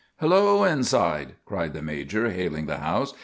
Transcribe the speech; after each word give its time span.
"Hello, 0.19 0.63
inside!" 0.63 1.35
cried 1.45 1.75
the 1.75 1.81
major, 1.83 2.31
hailing 2.31 2.65
the 2.65 2.79
house. 2.79 3.13